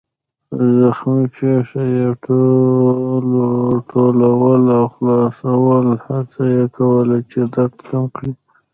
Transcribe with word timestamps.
زخمي 0.79 1.25
پښه 1.35 1.81
يې 1.95 2.07
ټولول 3.93 4.63
او 4.77 4.85
خلاصول، 4.95 5.87
هڅه 6.05 6.41
یې 6.53 6.65
کوله 6.77 7.17
چې 7.31 7.39
درد 7.53 7.75
کم 7.87 8.03
کړي. 8.15 8.31